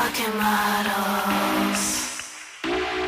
[0.00, 1.82] fucking models.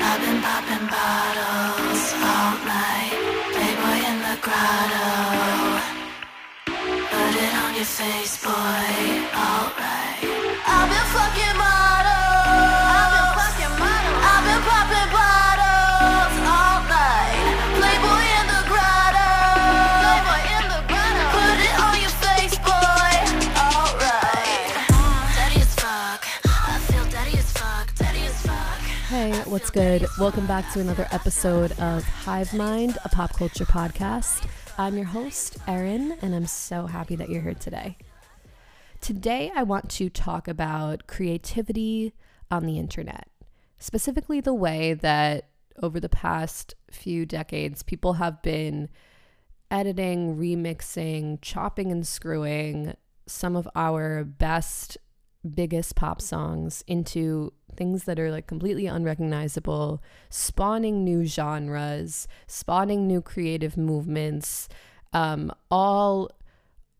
[0.08, 2.02] I've been popping bottles
[2.32, 3.16] all night.
[3.54, 5.11] Playboy in the grotto.
[7.12, 8.93] Put it on your face, boy.
[9.46, 10.02] Alright.
[29.62, 30.04] What's good?
[30.18, 34.44] Welcome back to another episode of Hive Mind, a pop culture podcast.
[34.77, 37.97] I'm your host, Erin, and I'm so happy that you're here today.
[39.00, 42.12] Today, I want to talk about creativity
[42.50, 43.28] on the internet,
[43.78, 45.50] specifically the way that
[45.81, 48.89] over the past few decades, people have been
[49.70, 54.98] editing, remixing, chopping, and screwing some of our best,
[55.55, 63.20] biggest pop songs into things that are like completely unrecognizable, spawning new genres, spawning new
[63.20, 64.69] creative movements,
[65.12, 66.31] um, all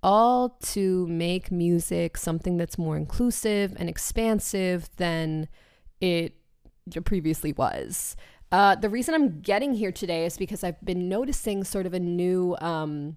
[0.03, 5.49] all to make music something that's more inclusive and expansive than
[6.01, 6.35] it
[7.05, 8.17] previously was.
[8.51, 12.01] Uh, the reason I'm getting here today is because I've been noticing sort of a
[12.01, 13.17] new um,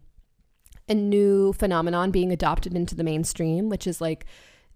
[0.87, 4.25] a new phenomenon being adopted into the mainstream, which is like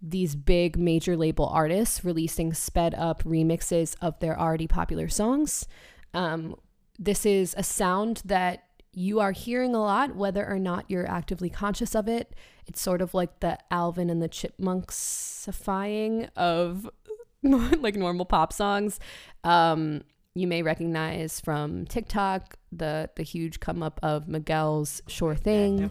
[0.02, 5.68] these big major label artists releasing sped up remixes of their already popular songs.
[6.14, 6.56] Um,
[6.98, 11.50] this is a sound that you are hearing a lot, whether or not you're actively
[11.50, 12.36] conscious of it.
[12.66, 16.90] It's sort of like the Alvin and the Chipmunksifying of
[17.44, 19.00] like normal pop songs.
[19.44, 20.04] Um,
[20.36, 25.90] you may recognize from TikTok the the huge come up of Miguel's "Sure Thing."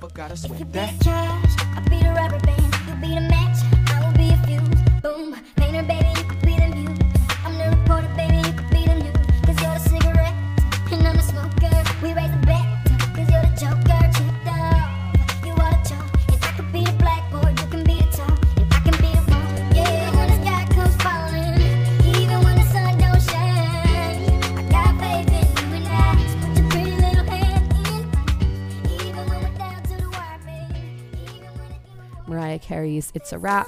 [32.29, 33.67] Mariah Carey's "It's a Wrap."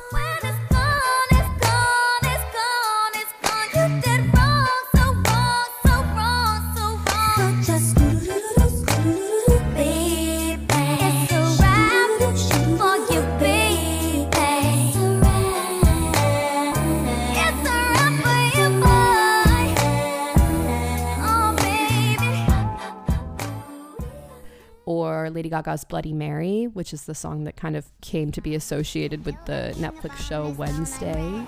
[25.50, 29.34] Gaga's Bloody Mary, which is the song that kind of came to be associated with
[29.47, 31.44] the Netflix show Wednesday.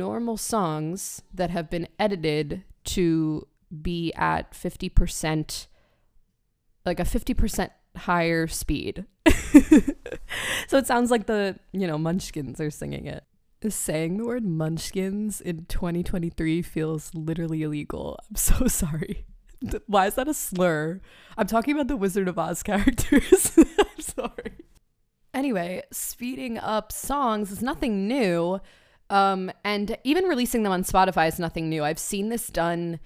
[0.00, 3.46] Normal songs that have been edited to
[3.82, 5.66] be at 50%,
[6.86, 9.04] like a 50% higher speed.
[10.68, 13.24] so it sounds like the, you know, Munchkins are singing it.
[13.68, 18.18] Saying the word Munchkins in 2023 feels literally illegal.
[18.30, 19.26] I'm so sorry.
[19.86, 21.02] Why is that a slur?
[21.36, 23.52] I'm talking about the Wizard of Oz characters.
[23.58, 24.64] I'm sorry.
[25.34, 28.60] Anyway, speeding up songs is nothing new.
[29.10, 31.84] Um, and even releasing them on Spotify is nothing new.
[31.84, 33.00] I've seen this done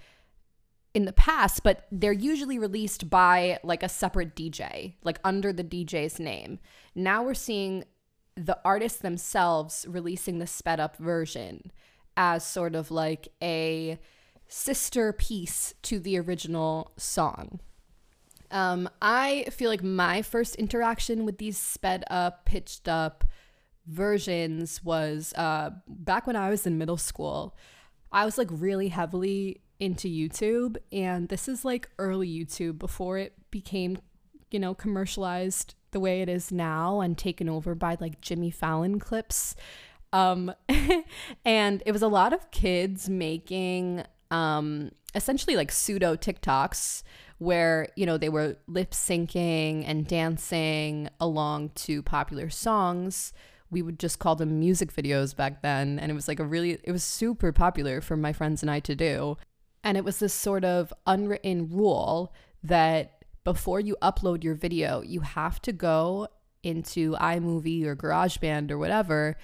[0.93, 5.63] in the past, but they're usually released by like a separate DJ, like under the
[5.63, 6.59] DJ's name.
[6.93, 7.83] Now we're seeing
[8.35, 11.71] the artists themselves releasing the sped up version
[12.15, 13.99] as sort of like a
[14.47, 17.59] sister piece to the original song.
[18.51, 23.25] Um, I feel like my first interaction with these sped up, pitched up
[23.87, 27.55] versions was uh, back when I was in middle school.
[28.11, 33.33] I was like really heavily into YouTube, and this is like early YouTube before it
[33.51, 33.97] became,
[34.51, 38.99] you know, commercialized the way it is now and taken over by like Jimmy Fallon
[38.99, 39.55] clips.
[40.13, 40.53] Um,
[41.45, 47.03] and it was a lot of kids making um, essentially like pseudo TikToks
[47.37, 53.33] where, you know, they were lip syncing and dancing along to popular songs.
[53.75, 55.99] We would just call them music videos back then.
[55.99, 58.79] And it was like a really, it was super popular for my friends and I
[58.79, 59.35] to do.
[59.83, 62.33] And it was this sort of unwritten rule
[62.63, 66.29] that before you upload your video, you have to go
[66.63, 69.35] into iMovie or GarageBand or whatever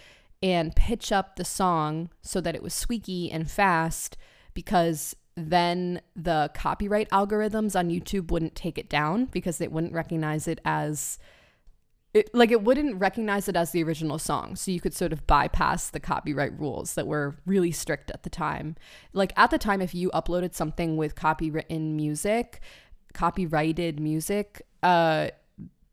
[0.41, 4.15] and pitch up the song so that it was squeaky and fast
[4.53, 10.47] because then the copyright algorithms on YouTube wouldn't take it down because they wouldn't recognize
[10.47, 11.19] it as
[12.13, 15.25] it, like it wouldn't recognize it as the original song so you could sort of
[15.27, 18.75] bypass the copyright rules that were really strict at the time.
[19.13, 22.61] Like at the time if you uploaded something with copywritten music
[23.13, 25.27] copyrighted music uh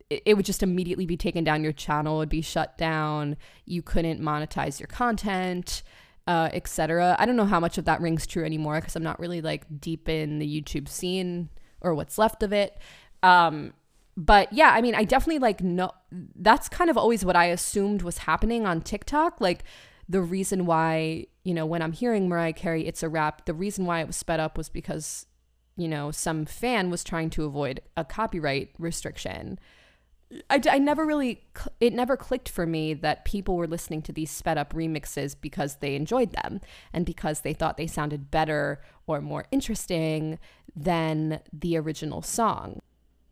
[0.09, 3.83] it, it would just immediately be taken down your channel would be shut down you
[3.83, 5.83] couldn't monetize your content
[6.29, 9.19] uh, etc i don't know how much of that rings true anymore because i'm not
[9.19, 11.49] really like deep in the youtube scene
[11.81, 12.77] or what's left of it.
[13.23, 13.73] Um
[14.19, 15.91] but yeah i mean i definitely like no
[16.35, 19.63] that's kind of always what i assumed was happening on tiktok like
[20.09, 23.87] the reason why you know when i'm hearing mariah carey it's a wrap the reason
[23.87, 25.27] why it was sped up was because
[25.77, 29.59] you know some fan was trying to avoid a copyright restriction
[30.51, 31.43] I, I never really
[31.81, 35.77] it never clicked for me that people were listening to these sped up remixes because
[35.77, 36.61] they enjoyed them
[36.93, 40.39] and because they thought they sounded better or more interesting
[40.77, 42.81] than the original song.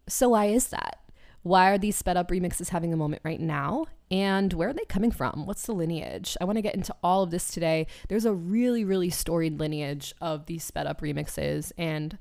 [0.08, 1.00] So why is that?
[1.43, 3.87] Why are these sped up remixes having a moment right now?
[4.11, 5.47] And where are they coming from?
[5.47, 6.37] What's the lineage?
[6.41, 7.87] I want to get into all of this today.
[8.08, 12.19] There's a really, really storied lineage of these sped up remixes and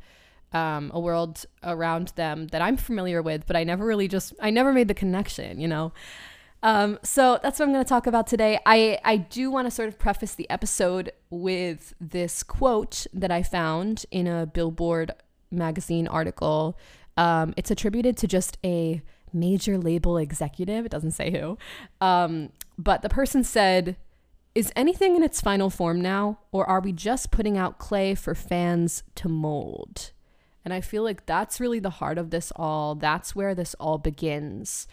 [0.54, 4.52] um, a world around them that I'm familiar with, but I never really just, I
[4.52, 5.92] never made the connection, you know?
[6.64, 8.60] Um, so that's what I'm going to talk about today.
[8.66, 13.44] I, I do want to sort of preface the episode with this quote that I
[13.44, 15.12] found in a Billboard
[15.52, 16.78] magazine article.
[17.18, 19.02] Um, it's attributed to just a
[19.34, 20.86] major label executive.
[20.86, 21.58] It doesn't say who.
[22.02, 23.98] Um, but the person said,
[24.54, 28.34] Is anything in its final form now, or are we just putting out clay for
[28.34, 30.12] fans to mold?
[30.64, 32.96] And I feel like that's really the heart of this all.
[32.96, 34.88] That's where this all begins.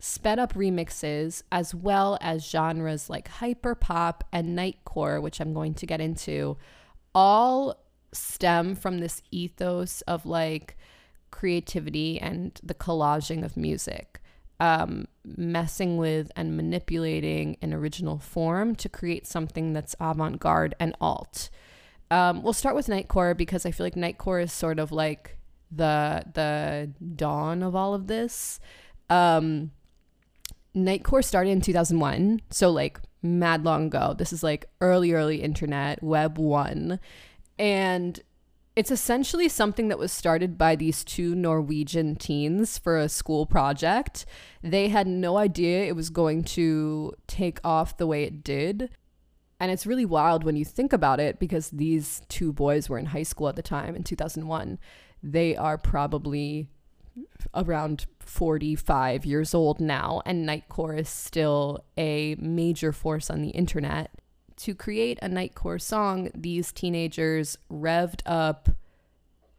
[0.00, 5.74] Sped up remixes, as well as genres like hyper pop and nightcore, which I'm going
[5.74, 6.56] to get into,
[7.14, 7.76] all
[8.12, 10.76] stem from this ethos of like
[11.34, 14.20] creativity and the collaging of music,
[14.60, 20.94] um, messing with and manipulating an original form to create something that's avant garde and
[21.00, 21.50] alt.
[22.08, 25.36] Um, we'll start with Nightcore because I feel like Nightcore is sort of like
[25.72, 28.60] the the dawn of all of this.
[29.10, 29.72] Um,
[30.76, 34.14] Nightcore started in 2001, so like mad long ago.
[34.16, 37.00] This is like early, early internet, Web 1.
[37.58, 38.20] And
[38.76, 44.26] it's essentially something that was started by these two Norwegian teens for a school project.
[44.62, 48.90] They had no idea it was going to take off the way it did.
[49.60, 53.06] And it's really wild when you think about it because these two boys were in
[53.06, 54.78] high school at the time in 2001.
[55.22, 56.68] They are probably
[57.54, 64.10] around 45 years old now, and Nightcore is still a major force on the internet.
[64.58, 68.68] To create a Nightcore song, these teenagers revved up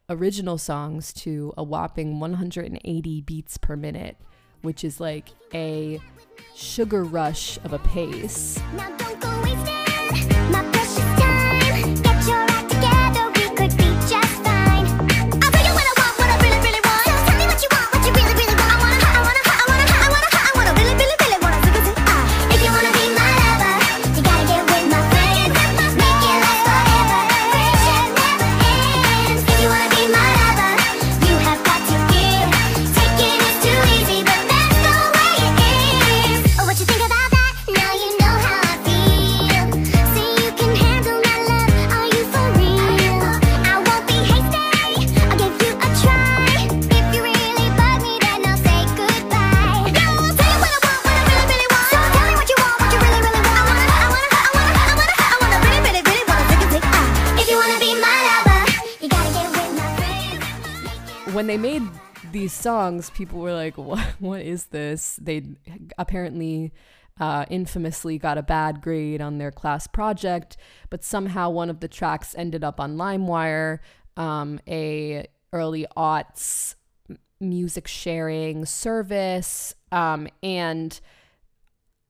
[0.08, 4.16] original songs to a whopping 180 beats per minute,
[4.62, 6.00] which is like a
[6.54, 8.58] sugar rush of a pace.
[62.86, 64.06] Songs, people were like, "What?
[64.20, 65.42] What is this?" They
[65.98, 66.72] apparently
[67.20, 70.56] uh, infamously got a bad grade on their class project,
[70.90, 73.78] but somehow one of the tracks ended up on LimeWire,
[74.16, 76.74] um, a early aughts
[77.40, 81.00] music sharing service, um, and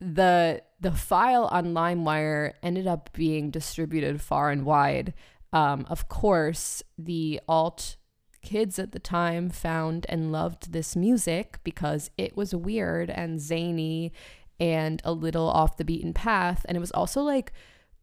[0.00, 5.14] the the file on LimeWire ended up being distributed far and wide.
[5.52, 7.96] Um, of course, the alt
[8.46, 14.12] kids at the time found and loved this music because it was weird and zany
[14.60, 16.64] and a little off the beaten path.
[16.68, 17.52] And it was also like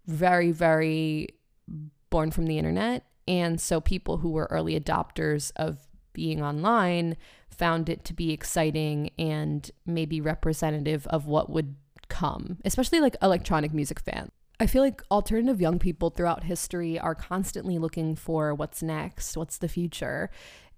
[0.05, 1.29] very, very
[2.09, 3.05] born from the internet.
[3.25, 7.15] And so people who were early adopters of being online
[7.49, 11.75] found it to be exciting and maybe representative of what would
[12.09, 14.31] come, especially like electronic music fans.
[14.59, 19.57] I feel like alternative young people throughout history are constantly looking for what's next, what's
[19.57, 20.29] the future,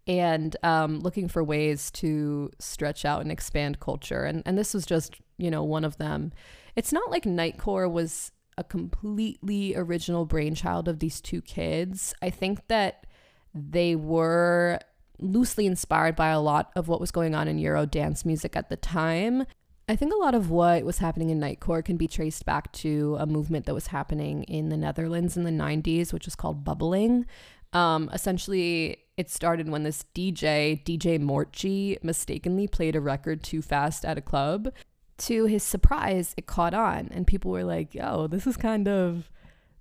[0.08, 4.24] and um, looking for ways to stretch out and expand culture.
[4.24, 6.32] And, and this was just, you know, one of them.
[6.76, 12.14] It's not like Nightcore was a completely original brainchild of these two kids.
[12.22, 13.06] I think that
[13.54, 14.80] they were
[15.20, 18.70] loosely inspired by a lot of what was going on in Euro dance music at
[18.70, 19.46] the time.
[19.88, 23.18] I think a lot of what was happening in Nightcore can be traced back to
[23.20, 27.28] a movement that was happening in the Netherlands in the 90s, which was called bubbling.
[27.72, 34.04] Um, essentially, it started when this DJ, DJ Moortje, mistakenly played a record too fast
[34.06, 34.74] at a club.
[35.20, 39.30] To his surprise, it caught on, and people were like, yo, this is kind of.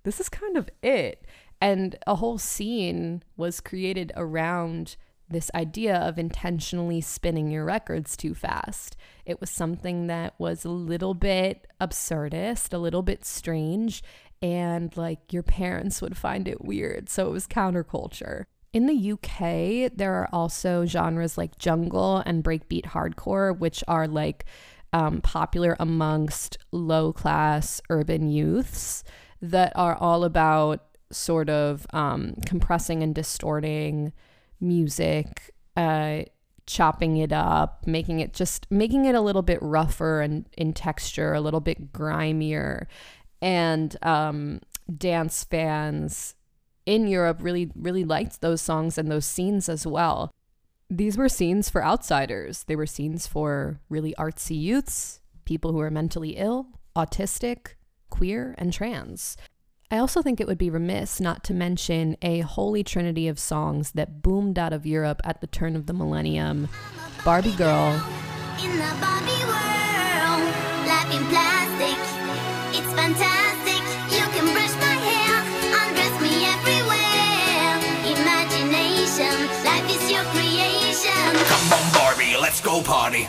[0.02, 1.24] This is kind of it.
[1.62, 4.96] And a whole scene was created around
[5.28, 8.96] this idea of intentionally spinning your records too fast.
[9.24, 14.02] It was something that was a little bit absurdist, a little bit strange,
[14.42, 17.08] and like your parents would find it weird.
[17.08, 18.44] So it was counterculture.
[18.72, 24.44] In the UK, there are also genres like jungle and breakbeat hardcore, which are like
[24.92, 29.04] um, popular amongst low class urban youths
[29.40, 34.12] that are all about sort of um, compressing and distorting
[34.64, 36.22] music, uh,
[36.66, 41.34] chopping it up, making it just making it a little bit rougher and in texture,
[41.34, 42.88] a little bit grimier,
[43.40, 44.60] and um,
[44.96, 46.34] dance fans
[46.86, 50.30] in Europe really really liked those songs and those scenes as well.
[50.90, 52.64] These were scenes for outsiders.
[52.64, 56.66] They were scenes for really artsy youths, people who are mentally ill,
[56.96, 57.74] autistic,
[58.10, 59.36] queer, and trans.
[59.90, 63.92] I also think it would be remiss not to mention a holy trinity of songs
[63.92, 66.68] that boomed out of Europe at the turn of the millennium
[67.24, 67.92] Barbie Girl,
[68.62, 70.44] In the Barbie world,
[70.84, 71.96] life in plastic,
[72.76, 73.80] it's fantastic.
[74.12, 75.40] You can brush my hair,
[75.80, 77.80] undress me everywhere.
[78.12, 79.32] Imagination,
[79.64, 81.32] life is your creation.
[81.46, 83.28] Come on, Barbie, let's go party.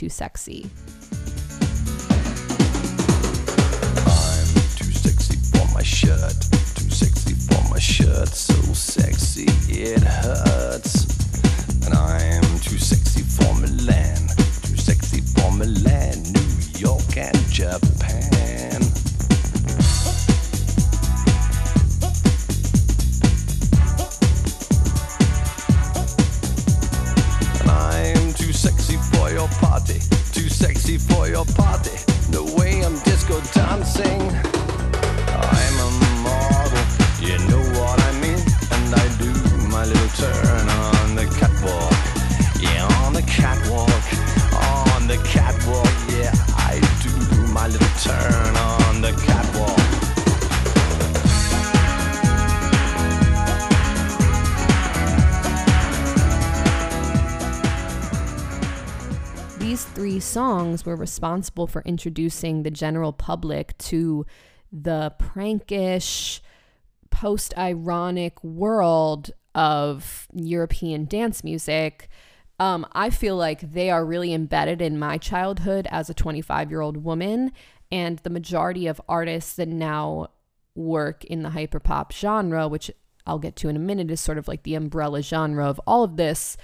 [0.00, 0.64] too sexy.
[60.32, 64.24] Songs were responsible for introducing the general public to
[64.72, 66.40] the prankish,
[67.10, 72.08] post ironic world of European dance music.
[72.58, 76.80] Um, I feel like they are really embedded in my childhood as a 25 year
[76.80, 77.52] old woman.
[77.90, 80.28] And the majority of artists that now
[80.76, 82.90] work in the hyperpop genre, which
[83.26, 86.04] I'll get to in a minute, is sort of like the umbrella genre of all
[86.04, 86.56] of this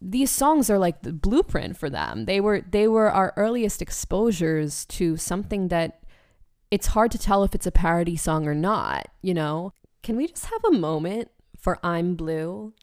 [0.00, 2.24] these songs are like the blueprint for them.
[2.26, 6.02] They were they were our earliest exposures to something that
[6.70, 9.72] it's hard to tell if it's a parody song or not, you know?
[10.02, 12.74] Can we just have a moment for I'm Blue?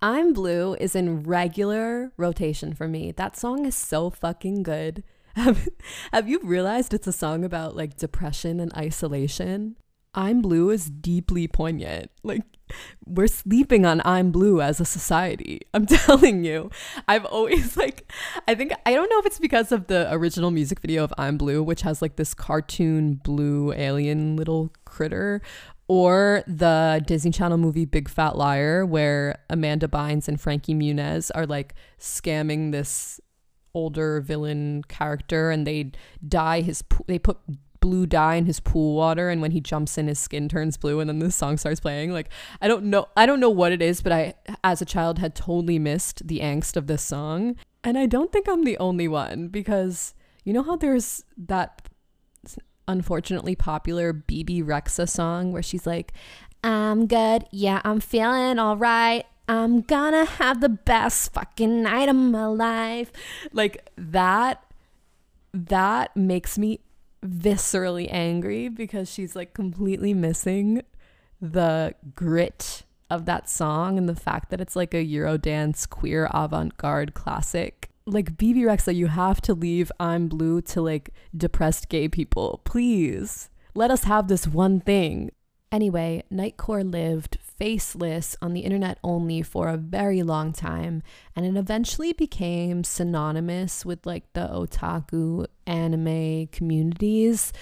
[0.00, 3.12] I'm Blue is in regular rotation for me.
[3.12, 5.02] That song is so fucking good.
[5.36, 5.68] Have,
[6.14, 9.76] have you realized it's a song about like depression and isolation?
[10.16, 12.10] I'm Blue is deeply poignant.
[12.22, 12.42] Like,
[13.04, 15.60] we're sleeping on I'm Blue as a society.
[15.74, 16.70] I'm telling you.
[17.06, 18.10] I've always, like,
[18.48, 21.36] I think, I don't know if it's because of the original music video of I'm
[21.36, 25.42] Blue, which has like this cartoon blue alien little critter,
[25.86, 31.46] or the Disney Channel movie Big Fat Liar, where Amanda Bynes and Frankie Muniz are
[31.46, 33.20] like scamming this
[33.76, 35.92] older villain character and they
[36.26, 37.36] dye his they put
[37.86, 40.98] blue dye in his pool water and when he jumps in his skin turns blue
[40.98, 42.10] and then the song starts playing.
[42.12, 45.20] Like i don't know i don't know what it is but i as a child
[45.20, 47.54] had totally missed the angst of this song.
[47.84, 51.88] And i don't think i'm the only one because you know how there's that
[52.88, 56.12] unfortunately popular Bebe Rexha song where she's like
[56.64, 62.16] i'm good yeah i'm feeling all right i'm gonna have the best fucking night of
[62.16, 63.12] my life.
[63.52, 64.62] Like that
[65.52, 66.80] that makes me
[67.26, 70.82] viscerally angry because she's like completely missing
[71.40, 77.14] the grit of that song and the fact that it's like a Eurodance queer avant-garde
[77.14, 77.90] classic.
[78.06, 82.60] Like Bebe Rexha, you have to leave I'm Blue to like depressed gay people.
[82.64, 83.50] Please.
[83.74, 85.30] Let us have this one thing.
[85.72, 91.02] Anyway, Nightcore lived faceless on the internet only for a very long time,
[91.34, 97.52] and it eventually became synonymous with like the otaku anime communities,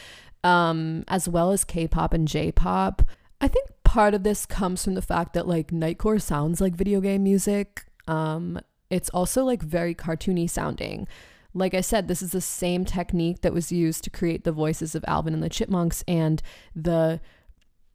[0.43, 3.03] um, as well as K pop and J pop.
[3.41, 7.01] I think part of this comes from the fact that like Nightcore sounds like video
[7.01, 7.87] game music.
[8.09, 11.07] Um, it's also like very cartoony sounding.
[11.55, 14.95] Like I said, this is the same technique that was used to create the voices
[14.95, 16.43] of Alvin and the Chipmunks and
[16.75, 17.21] the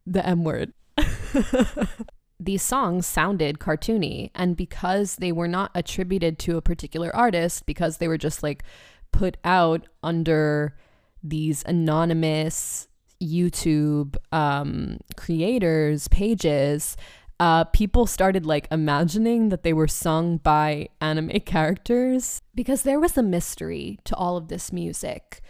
[0.05, 0.73] the M word.
[2.39, 7.97] These songs sounded cartoony, and because they were not attributed to a particular artist, because
[7.97, 8.63] they were just like
[9.11, 10.77] put out under
[11.23, 12.87] these anonymous
[13.21, 16.95] YouTube um, creators' pages,
[17.39, 23.17] uh, people started like imagining that they were sung by anime characters because there was
[23.17, 25.41] a mystery to all of this music.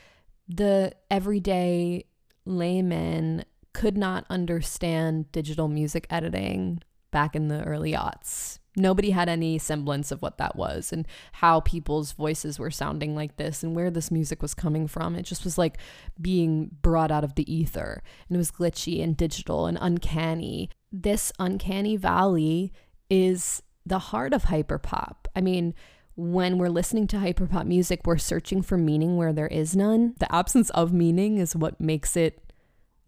[0.48, 2.06] The everyday
[2.46, 3.44] layman
[3.74, 8.59] could not understand digital music editing back in the early aughts.
[8.80, 13.38] Nobody had any semblance of what that was and how people's voices were sounding like
[13.38, 15.16] this and where this music was coming from.
[15.16, 15.78] It just was like
[16.20, 20.70] being brought out of the ether and it was glitchy and digital and uncanny.
[20.92, 22.72] This uncanny valley
[23.10, 25.16] is the heart of hyperpop.
[25.36, 25.74] I mean,
[26.16, 30.16] when we're listening to hyperpop music, we're searching for meaning where there is none.
[30.20, 32.52] The absence of meaning is what makes it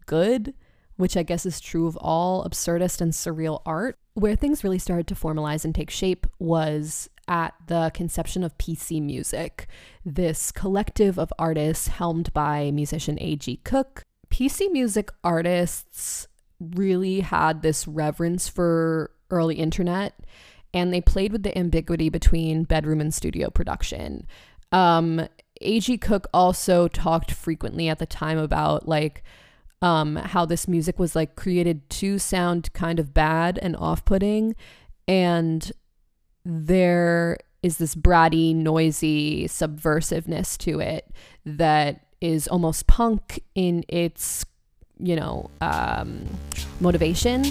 [0.06, 0.54] good,
[0.96, 3.98] which I guess is true of all absurdist and surreal art.
[4.14, 9.00] Where things really started to formalize and take shape was at the conception of PC
[9.02, 9.68] music,
[10.04, 13.60] this collective of artists helmed by musician A.G.
[13.64, 14.02] Cook.
[14.30, 16.26] PC music artists
[16.60, 20.14] really had this reverence for early internet
[20.74, 24.26] and they played with the ambiguity between bedroom and studio production.
[24.70, 25.28] Um,
[25.60, 25.98] A.G.
[25.98, 29.22] Cook also talked frequently at the time about like
[29.82, 34.54] um, how this music was like created to sound kind of bad and off putting.
[35.08, 35.70] And
[36.44, 41.08] there is this bratty, noisy subversiveness to it
[41.44, 44.44] that is almost punk in its,
[44.98, 46.24] you know, um,
[46.80, 47.44] motivation.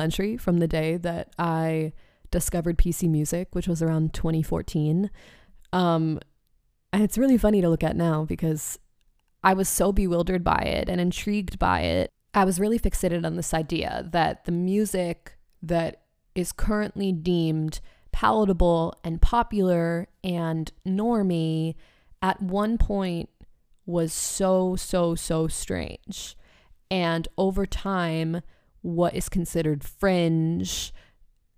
[0.00, 1.92] Entry from the day that I
[2.30, 5.10] discovered PC music, which was around 2014.
[5.72, 6.20] Um,
[6.92, 8.78] and it's really funny to look at now because
[9.42, 12.10] I was so bewildered by it and intrigued by it.
[12.34, 16.02] I was really fixated on this idea that the music that
[16.34, 17.80] is currently deemed
[18.12, 21.74] palatable and popular and normy
[22.22, 23.28] at one point
[23.86, 26.36] was so, so, so strange.
[26.90, 28.42] And over time,
[28.82, 30.92] what is considered fringe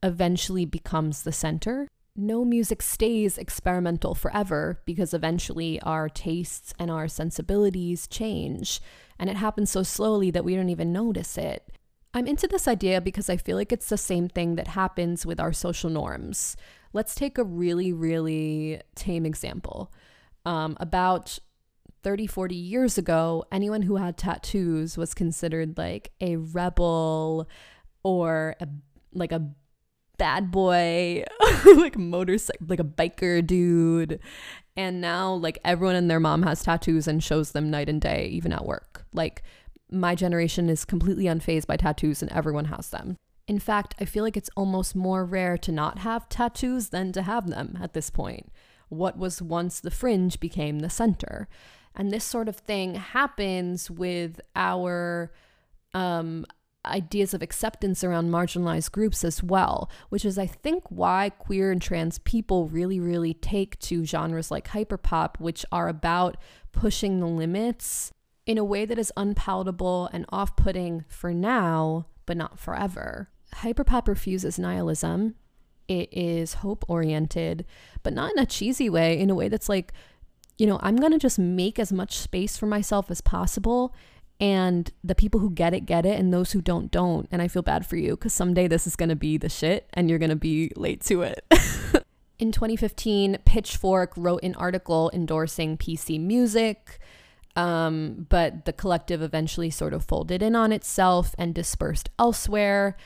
[0.02, 1.88] eventually becomes the center.
[2.14, 8.80] No music stays experimental forever because eventually our tastes and our sensibilities change.
[9.18, 11.72] And it happens so slowly that we don't even notice it.
[12.12, 15.40] I'm into this idea because I feel like it's the same thing that happens with
[15.40, 16.56] our social norms.
[16.92, 19.90] Let's take a really, really tame example.
[20.44, 21.38] Um, about
[22.02, 27.48] 30, 40 years ago, anyone who had tattoos was considered like a rebel
[28.02, 28.68] or a,
[29.12, 29.50] like a
[30.18, 31.24] bad boy,
[31.76, 34.20] like motorcycle, like a biker dude.
[34.76, 38.28] And now, like, everyone and their mom has tattoos and shows them night and day,
[38.28, 39.04] even at work.
[39.12, 39.42] Like,
[39.90, 43.16] my generation is completely unfazed by tattoos and everyone has them.
[43.46, 47.22] In fact, I feel like it's almost more rare to not have tattoos than to
[47.22, 48.50] have them at this point.
[48.88, 51.48] What was once the fringe became the center.
[51.94, 55.32] And this sort of thing happens with our
[55.94, 56.46] um,
[56.84, 61.80] ideas of acceptance around marginalized groups as well, which is, I think, why queer and
[61.80, 66.36] trans people really, really take to genres like hyperpop, which are about
[66.72, 68.12] pushing the limits
[68.46, 73.28] in a way that is unpalatable and off putting for now, but not forever.
[73.56, 75.36] Hyperpop refuses nihilism.
[75.86, 77.64] It is hope oriented,
[78.02, 79.92] but not in a cheesy way, in a way that's like,
[80.62, 83.92] you know, I'm going to just make as much space for myself as possible.
[84.38, 86.20] And the people who get it, get it.
[86.20, 87.26] And those who don't, don't.
[87.32, 89.90] And I feel bad for you because someday this is going to be the shit
[89.92, 91.44] and you're going to be late to it.
[92.38, 97.00] in 2015, Pitchfork wrote an article endorsing PC music.
[97.56, 102.96] Um, but the collective eventually sort of folded in on itself and dispersed elsewhere.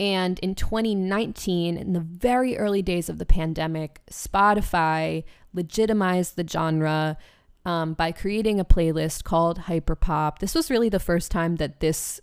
[0.00, 7.16] And in 2019, in the very early days of the pandemic, Spotify legitimized the genre
[7.64, 10.38] um, by creating a playlist called Hyperpop.
[10.38, 12.20] This was really the first time that this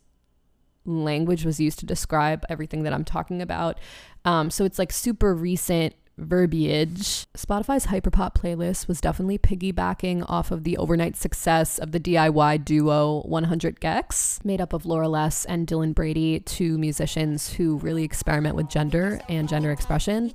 [0.86, 3.80] language was used to describe everything that I'm talking about.
[4.26, 7.26] Um, so it's like super recent verbiage.
[7.36, 13.22] Spotify's hyperpop playlist was definitely piggybacking off of the overnight success of the DIY duo
[13.22, 18.56] 100 gecs, made up of Laura Less and Dylan Brady, two musicians who really experiment
[18.56, 20.32] with gender and gender expression.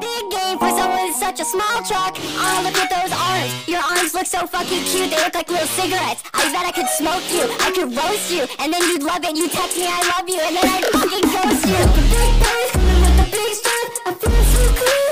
[0.00, 2.16] Big game for someone with such a small truck.
[2.16, 3.68] Oh, look at those arms.
[3.68, 5.10] Your arms look so fucking cute.
[5.10, 6.22] They look like little cigarettes.
[6.32, 7.44] I bet I could smoke you.
[7.60, 8.46] I could roast you.
[8.58, 9.36] And then you'd love it.
[9.36, 10.40] You text me, I love you.
[10.40, 11.82] And then I'd fucking ghost you.
[11.96, 12.46] The big
[13.00, 13.65] with the big
[14.56, 14.86] stuff.
[14.88, 15.05] I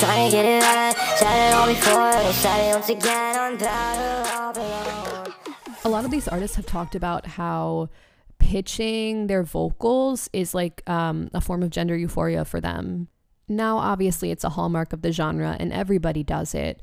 [0.00, 0.96] trying to get it right.
[1.16, 2.32] Said it all before.
[2.32, 3.58] Said it once again.
[5.84, 7.90] A lot of these artists have talked about how
[8.38, 13.08] pitching their vocals is like um, a form of gender euphoria for them.
[13.48, 16.80] Now, obviously, it's a hallmark of the genre and everybody does it,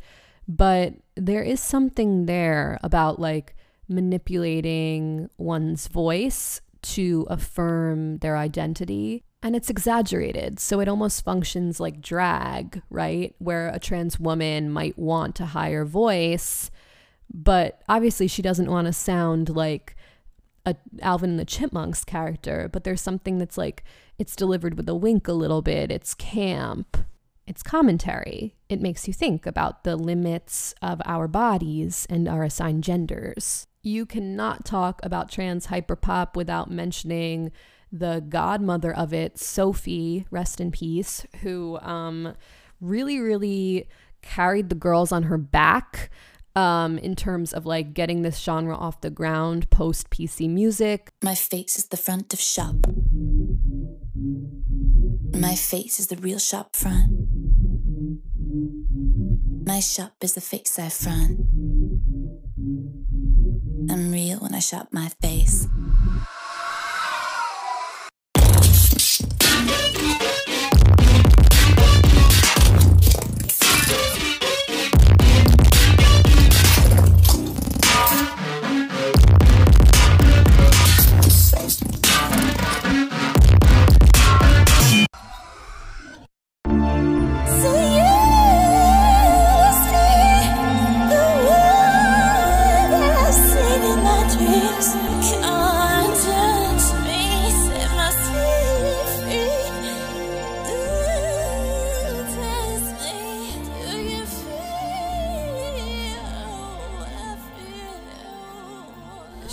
[0.48, 3.56] but there is something there about like
[3.88, 9.24] manipulating one's voice to affirm their identity.
[9.43, 10.60] And it's exaggerated.
[10.60, 13.36] So it almost functions like drag, right?
[13.38, 16.71] Where a trans woman might want a higher voice,
[17.34, 19.95] but obviously she doesn't want to sound like
[20.65, 23.84] a Alvin and the Chipmunks character, but there's something that's like
[24.17, 25.91] it's delivered with a wink a little bit.
[25.91, 26.97] It's camp.
[27.45, 28.56] It's commentary.
[28.67, 33.67] It makes you think about the limits of our bodies and our assigned genders.
[33.82, 37.54] You cannot talk about trans hyperpop without mentioning
[37.91, 42.36] the godmother of it, Sophie, rest in peace, who um,
[42.82, 43.88] really, really
[44.21, 46.10] carried the girls on her back
[46.56, 51.12] um, in terms of like getting this genre off the ground post PC music.
[51.21, 52.76] My face is the front of shop.
[55.34, 57.12] My face is the real shop front.
[59.67, 61.41] My shop is the face I front.
[63.89, 65.67] I'm real when I shop my face.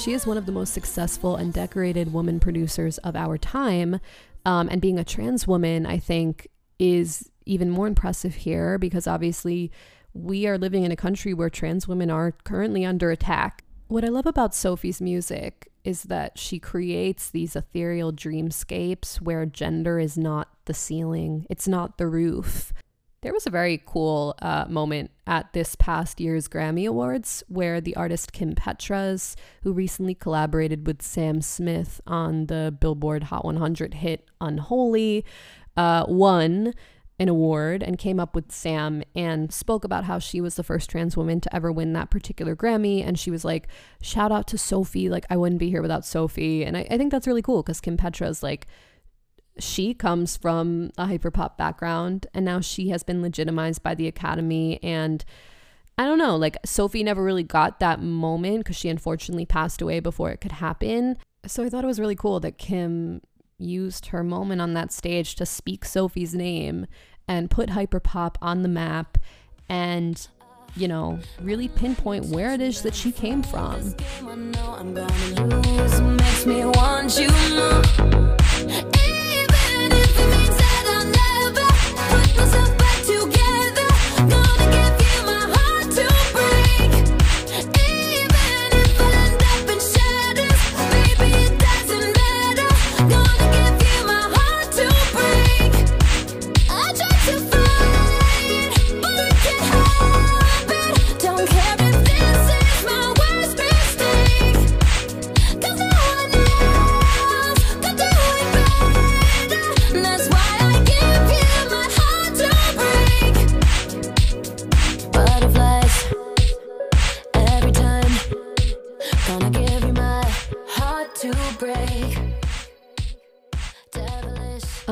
[0.05, 4.01] She is one of the most successful and decorated woman producers of our time.
[4.45, 6.47] Um, and being a trans woman, I think,
[6.79, 9.73] is even more impressive here because obviously
[10.13, 13.65] we are living in a country where trans women are currently under attack.
[13.89, 19.99] What I love about Sophie's music is that she creates these ethereal dreamscapes where gender
[19.99, 22.75] is not the ceiling, it's not the roof.
[23.25, 27.97] There was a very cool uh, moment at this past year's Grammy Awards where the
[27.97, 34.29] artist Kim Petras, who recently collaborated with Sam Smith on the Billboard Hot 100 hit
[34.43, 35.25] Unholy,
[35.75, 36.75] uh, won
[37.19, 40.91] an award and came up with Sam and spoke about how she was the first
[40.91, 43.03] trans woman to ever win that particular Grammy.
[43.03, 43.69] And she was like,
[44.03, 45.09] shout out to Sophie.
[45.09, 46.63] Like, I wouldn't be here without Sophie.
[46.63, 48.67] And I, I think that's really cool because Kim Petras like,
[49.59, 54.83] she comes from a hyperpop background and now she has been legitimized by the Academy.
[54.83, 55.25] And
[55.97, 60.01] I don't know, like, Sophie never really got that moment because she unfortunately passed away
[60.01, 61.17] before it could happen.
[61.47, 63.21] So I thought it was really cool that Kim
[63.59, 66.87] used her moment on that stage to speak Sophie's name
[67.29, 69.19] and put hyperpop on the map
[69.69, 70.29] and
[70.77, 73.95] you know really pinpoint where it is that she came from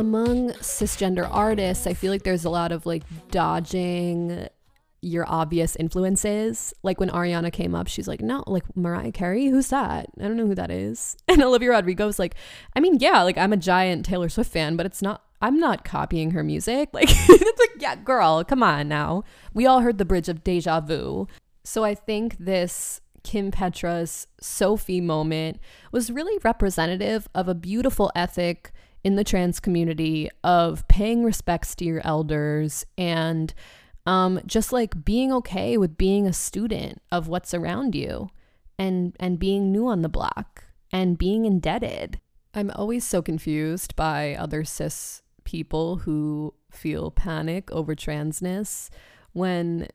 [0.02, 4.48] among cisgender artists i feel like there's a lot of like dodging
[5.02, 6.72] your obvious influences.
[6.84, 9.48] Like when ariana came up she's like no like mariah carey?
[9.48, 10.06] Who's that?
[10.18, 11.16] I don't know who that is.
[11.28, 12.34] And olivia rodrigo was like
[12.76, 15.84] i mean yeah like i'm a giant taylor swift fan but it's not i'm not
[15.84, 16.90] copying her music.
[16.94, 19.24] Like it's like yeah girl come on now.
[19.52, 21.26] We all heard the bridge of deja vu.
[21.64, 25.60] So i think this Kim Petras' Sophie moment
[25.92, 28.72] was really representative of a beautiful ethic
[29.04, 33.52] in the trans community of paying respects to your elders and
[34.06, 38.30] um, just like being okay with being a student of what's around you
[38.78, 42.20] and and being new on the block and being indebted.
[42.54, 48.90] I'm always so confused by other cis people who feel panic over transness
[49.32, 49.88] when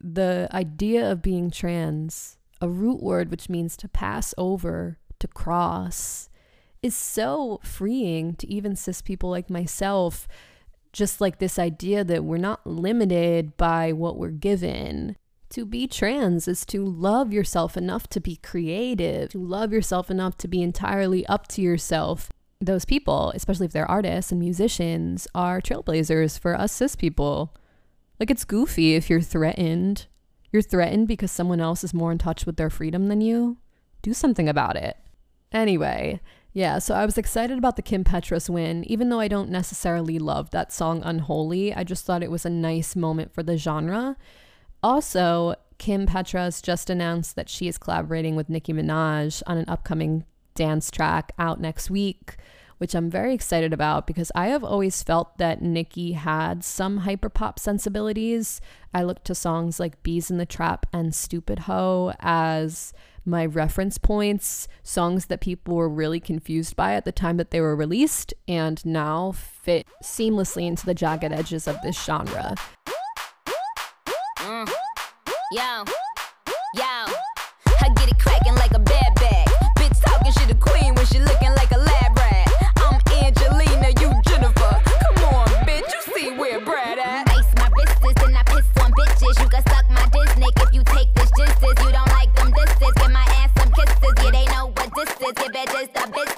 [0.00, 6.28] the idea of being trans, a root word which means to pass over, to cross,
[6.82, 10.26] is so freeing to even cis people like myself.
[10.92, 15.16] Just like this idea that we're not limited by what we're given.
[15.50, 20.36] To be trans is to love yourself enough to be creative, to love yourself enough
[20.38, 22.30] to be entirely up to yourself.
[22.60, 27.54] Those people, especially if they're artists and musicians, are trailblazers for us cis people.
[28.18, 30.06] Like it's goofy if you're threatened.
[30.50, 33.58] You're threatened because someone else is more in touch with their freedom than you.
[34.02, 34.96] Do something about it.
[35.52, 36.20] Anyway,
[36.56, 40.18] yeah, so I was excited about the Kim Petras win, even though I don't necessarily
[40.18, 41.74] love that song Unholy.
[41.74, 44.16] I just thought it was a nice moment for the genre.
[44.82, 50.24] Also, Kim Petras just announced that she is collaborating with Nicki Minaj on an upcoming
[50.54, 52.36] dance track out next week,
[52.78, 57.58] which I'm very excited about because I have always felt that Nicki had some hyperpop
[57.58, 58.62] sensibilities.
[58.94, 62.94] I look to songs like Beez in the Trap and Stupid Ho as
[63.26, 67.60] my reference points, songs that people were really confused by at the time that they
[67.60, 72.54] were released and now fit seamlessly into the jagged edges of this genre.
[74.38, 74.70] Mm.
[75.52, 75.84] Yo,
[95.52, 95.88] this is.
[95.94, 96.35] Give bitches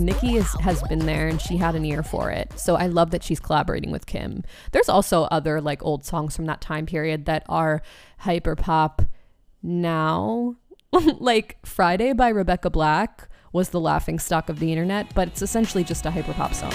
[0.00, 2.52] Nicki is, has been there and she had an ear for it.
[2.58, 4.42] So I love that she's collaborating with Kim.
[4.72, 7.82] There's also other like old songs from that time period that are
[8.18, 9.02] hyper pop
[9.62, 10.56] now.
[10.92, 15.84] like Friday by Rebecca Black was the laughing stock of the internet, but it's essentially
[15.84, 16.72] just a hyper pop song.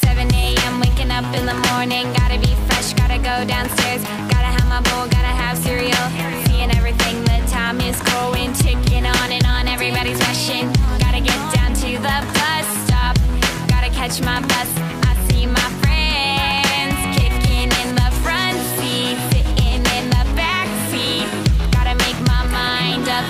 [0.00, 0.80] 7 a.m.
[0.80, 2.12] waking up in the morning.
[2.14, 4.02] Gotta be fresh, gotta go downstairs.
[4.02, 6.53] Gotta have my bowl, gotta have cereal.
[7.64, 9.66] Time is going, ticking on and on.
[9.68, 10.70] Everybody's rushing.
[10.98, 13.16] Gotta get down to the bus stop.
[13.68, 14.68] Gotta catch my bus.
[15.08, 21.24] I see my friends kicking in the front seat, sitting in the back seat.
[21.72, 23.24] Gotta make my mind up.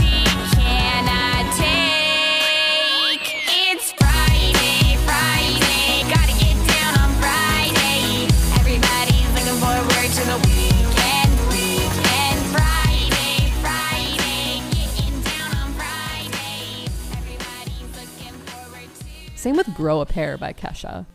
[0.00, 3.28] Seat can I take?
[3.68, 6.08] It's Friday, Friday.
[6.08, 8.24] Gotta get down on Friday.
[8.56, 10.65] Everybody's looking forward to the
[19.46, 21.06] Same with Grow a Pair by Kesha.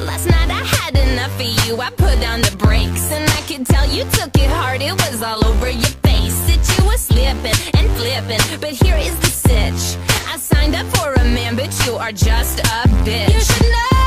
[0.00, 1.80] Last night I had enough of you.
[1.80, 4.82] I put down the brakes, and I could tell you took it hard.
[4.82, 6.36] It was all over your face.
[6.48, 8.40] That you were slipping and flipping.
[8.60, 9.96] But here is the sitch.
[10.26, 13.32] I signed up for a man, but you are just a bitch.
[13.34, 14.00] You should know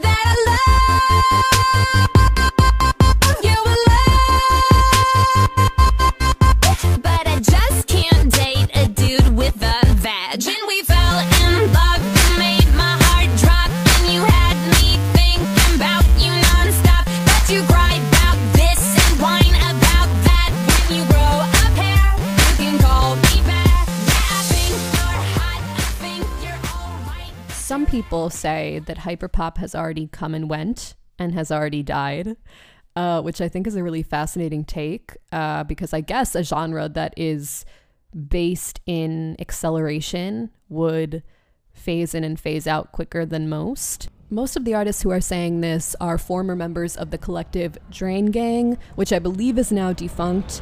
[0.00, 0.53] that I love
[27.94, 32.36] people say that hyperpop has already come and went and has already died,
[32.96, 36.88] uh, which I think is a really fascinating take uh, because I guess a genre
[36.88, 37.64] that is
[38.28, 41.22] based in acceleration would
[41.72, 44.08] phase in and phase out quicker than most.
[44.28, 48.32] Most of the artists who are saying this are former members of the collective Drain
[48.32, 50.60] Gang, which I believe is now defunct.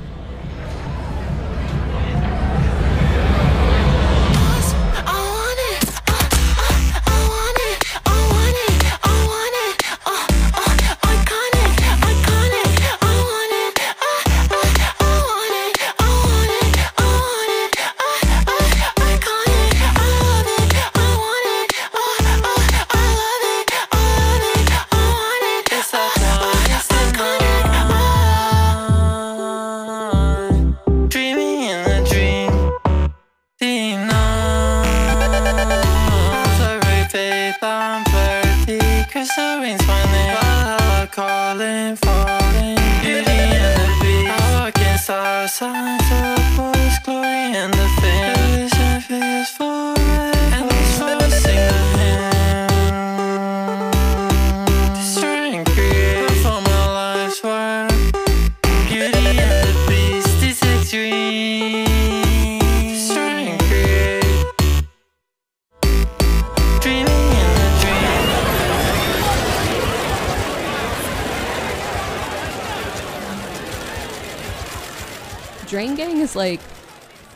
[75.83, 76.61] Drain Gang is like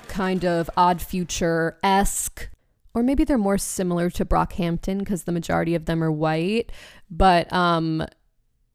[0.06, 2.48] kind of odd future esque,
[2.94, 6.70] or maybe they're more similar to Brockhampton because the majority of them are white.
[7.10, 8.06] But um,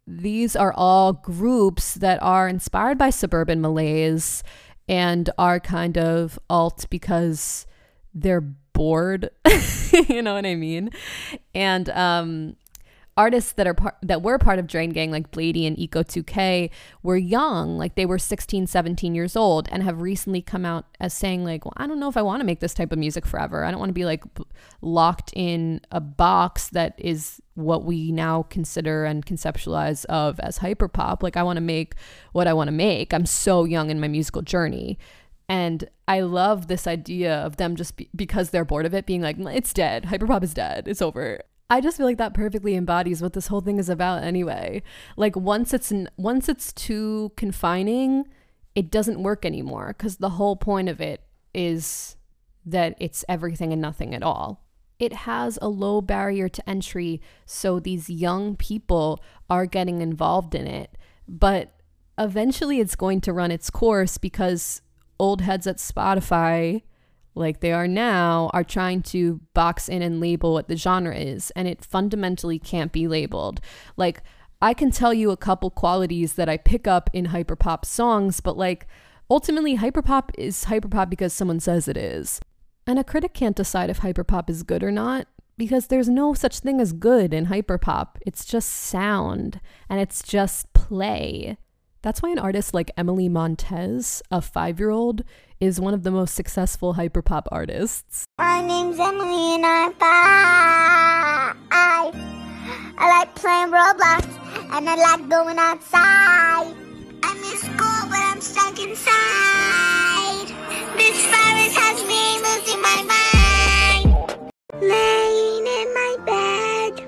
[0.06, 4.44] these are all groups that are inspired by suburban malaise
[4.90, 7.66] and are kind of alt because
[8.14, 9.30] they're bored.
[10.10, 10.90] you know what I mean?
[11.56, 12.58] And um,
[13.22, 16.72] artists that are part that were part of Drain Gang like Bladee and Ecco2k
[17.04, 21.14] were young, like they were 16, 17 years old and have recently come out as
[21.14, 23.28] saying like, well, I don't know if I want to make this type of music
[23.28, 23.64] forever.
[23.64, 24.24] I don't want to be like
[24.82, 31.22] locked in a box that is what we now consider and conceptualize of as hyperpop.
[31.22, 31.94] Like I want to make
[32.32, 33.14] what I want to make.
[33.14, 34.98] I'm so young in my musical journey.
[35.48, 39.22] And I love this idea of them just be- because they're bored of it being
[39.22, 40.06] like, it's dead.
[40.06, 40.88] Hyperpop is dead.
[40.88, 41.42] It's over.
[41.72, 44.84] I just feel like that perfectly embodies what this whole thing is about anyway.
[45.16, 48.26] Like once it's once it's too confining,
[48.76, 52.18] it doesn't work anymore cuz the whole point of it is
[52.66, 54.66] that it's everything and nothing at all.
[55.00, 60.68] It has a low barrier to entry, so these young people are getting involved in
[60.68, 60.98] it.
[61.26, 61.72] But
[62.18, 64.82] eventually it's going to run its course because
[65.18, 66.82] old heads at Spotify
[67.36, 71.52] like they are now, are trying to box in and label what the genre is,
[71.52, 73.62] and it fundamentally can't be labeled.
[73.96, 74.22] Like,
[74.62, 78.58] I can tell you a couple qualities that I pick up in hyperpop songs, but
[78.58, 78.88] like
[79.30, 82.40] ultimately hyperpop is hyperpop because someone says it is.
[82.86, 85.28] And a critic can't decide if hyperpop is good or not
[85.58, 88.18] because there's no such thing as good in hyperpop.
[88.26, 89.60] It's just sound
[89.90, 91.58] and it's just play.
[92.04, 95.24] That's why an artist like Emily Montez, a five year old,
[95.62, 98.26] is one of the most successful hyperpop artists.
[98.40, 101.56] My name's Emily and I'm five.
[102.98, 104.26] I like playing Roblox
[104.74, 106.74] and I like going outside.
[107.24, 110.48] I miss school, but I'm stuck inside.
[110.98, 114.08] This virus has me losing my mind.
[114.82, 117.06] Laying in my bed,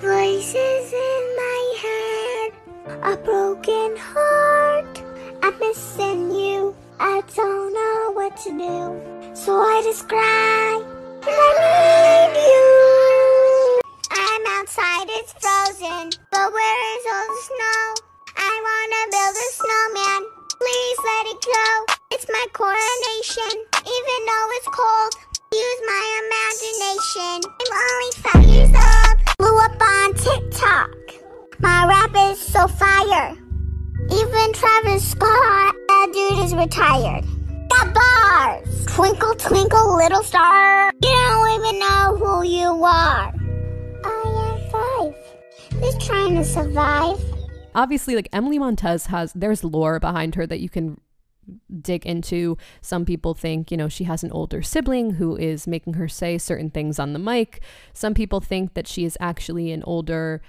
[0.00, 2.52] voices in my head.
[3.02, 5.02] A broken heart,
[5.42, 6.74] I'm missing you.
[7.00, 10.82] I don't know what to do, so I just cry.
[11.24, 13.80] I need you.
[14.10, 17.82] I'm outside, it's frozen, but where is all the snow?
[18.36, 20.22] I wanna build a snowman.
[20.58, 21.94] Please let it go.
[22.12, 25.12] It's my coronation, even though it's cold.
[25.52, 27.40] Use my imagination.
[27.60, 29.14] I'm only five years old.
[29.38, 30.90] Blew up on TikTok.
[31.58, 33.36] My rap is so fire.
[34.10, 37.24] Even Travis Scott, that dude is retired.
[37.68, 38.86] Got bars.
[38.86, 40.90] Twinkle, twinkle, little star.
[41.00, 43.32] You don't even know who you are.
[44.04, 45.80] I am five.
[45.80, 47.20] Just trying to survive.
[47.76, 51.00] Obviously, like Emily Montez has, there's lore behind her that you can
[51.80, 52.58] dig into.
[52.80, 56.36] Some people think, you know, she has an older sibling who is making her say
[56.36, 57.62] certain things on the mic.
[57.92, 60.42] Some people think that she is actually an older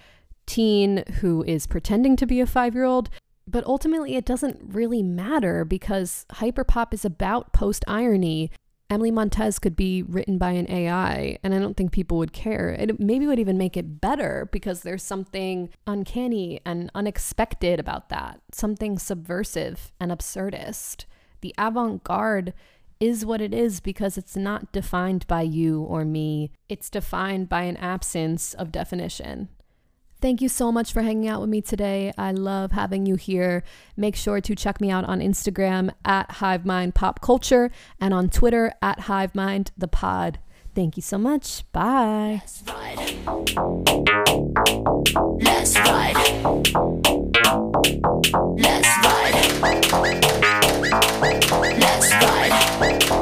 [0.45, 3.09] teen who is pretending to be a five year old.
[3.47, 8.51] But ultimately, it doesn't really matter because hyperpop is about post irony.
[8.89, 12.69] Emily Montez could be written by an AI, and I don't think people would care.
[12.69, 18.39] It maybe would even make it better because there's something uncanny and unexpected about that,
[18.51, 21.05] something subversive and absurdist.
[21.41, 22.53] The avant garde
[22.99, 27.63] is what it is because it's not defined by you or me, it's defined by
[27.63, 29.49] an absence of definition.
[30.23, 32.13] Thank you so much for hanging out with me today.
[32.17, 33.61] I love having you here.
[33.97, 37.69] Make sure to check me out on Instagram at HiveMind Pop Culture
[37.99, 40.39] and on Twitter at HiveMind the Pod.
[40.73, 41.69] Thank you so much.
[41.73, 42.41] Bye.
[42.41, 42.95] Let's ride.
[45.41, 46.15] Let's ride.
[51.81, 53.12] Let's ride.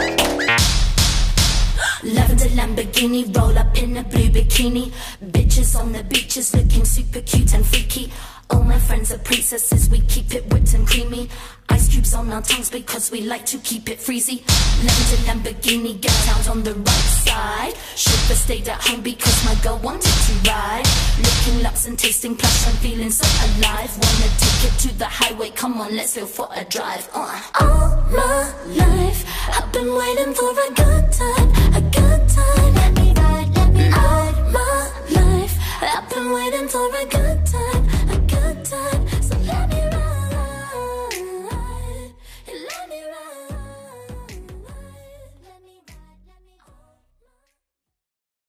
[2.41, 4.91] Lavender Lamborghini, roll up in a blue bikini.
[5.23, 8.11] Bitches on the beaches looking super cute and freaky.
[8.49, 11.29] All my friends are princesses, we keep it whipped and creamy.
[11.69, 14.41] Ice cubes on our tongues because we like to keep it freezy.
[14.83, 17.73] Lavender Lamborghini, get out on the right side.
[17.95, 20.85] Chauffeur stayed at home because my girl wanted to ride.
[21.19, 23.91] Licking laps and tasting plush, I'm feeling so alive.
[23.91, 27.07] Wanna take it to the highway, come on, let's go for a drive.
[27.13, 27.41] Uh.
[27.61, 32.00] All my life, I've been waiting for a good time, a good
[32.35, 32.73] time.
[32.75, 34.35] Let me ride, let me ride.
[34.53, 38.00] My life, I've been waiting for a good time.